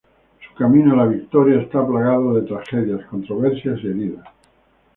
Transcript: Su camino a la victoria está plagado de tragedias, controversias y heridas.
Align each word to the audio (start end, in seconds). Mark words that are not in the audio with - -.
Su 0.47 0.55
camino 0.55 0.93
a 0.93 0.97
la 0.97 1.05
victoria 1.05 1.61
está 1.61 1.85
plagado 1.85 2.33
de 2.33 2.41
tragedias, 2.41 3.05
controversias 3.05 3.79
y 3.83 3.87
heridas. 3.87 4.25